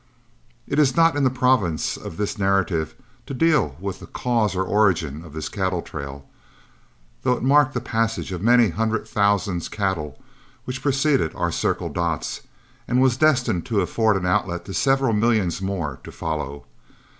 It 0.67 0.79
is 0.79 0.95
not 0.95 1.15
in 1.15 1.23
the 1.23 1.29
province 1.29 1.95
of 1.95 2.17
this 2.17 2.35
narrative 2.39 2.95
to 3.27 3.35
deal 3.35 3.75
with 3.79 3.99
the 3.99 4.07
cause 4.07 4.55
or 4.55 4.63
origin 4.63 5.23
of 5.23 5.33
this 5.33 5.47
cattle 5.47 5.83
trail, 5.83 6.25
though 7.21 7.33
it 7.33 7.43
marked 7.43 7.75
the 7.75 7.81
passage 7.81 8.31
of 8.31 8.41
many 8.41 8.69
hundred 8.71 9.07
thousand 9.07 9.69
cattle 9.69 10.19
which 10.65 10.81
preceded 10.81 11.35
our 11.35 11.51
Circle 11.51 11.89
Dots, 11.89 12.41
and 12.87 12.99
was 12.99 13.15
destined 13.15 13.63
to 13.67 13.81
afford 13.81 14.17
an 14.17 14.25
outlet 14.25 14.65
to 14.65 14.73
several 14.73 15.13
millions 15.13 15.61
more 15.61 15.99
to 16.03 16.11
follow. 16.11 16.65